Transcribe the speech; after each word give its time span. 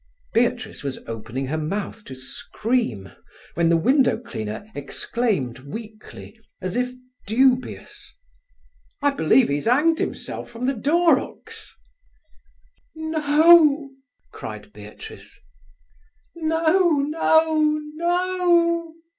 Beatrice 0.33 0.81
was 0.83 0.97
opening 1.05 1.45
her 1.45 1.59
mouth 1.59 2.03
to 2.05 2.15
scream, 2.15 3.11
when 3.53 3.69
the 3.69 3.77
window 3.77 4.17
cleaner 4.17 4.65
exclaimed 4.73 5.59
weakly, 5.59 6.39
as 6.59 6.75
if 6.75 6.91
dubious: 7.27 8.11
"I 9.03 9.11
believe 9.11 9.51
'e's 9.51 9.67
'anged 9.67 10.01
'imself 10.01 10.49
from 10.49 10.65
the 10.65 10.73
door 10.73 11.19
'ooks!" 11.19 11.75
"No!" 12.95 13.91
cried 14.31 14.73
Beatrice. 14.73 15.39
"No, 16.33 16.89
no, 16.97 17.77
no!" 17.93 18.95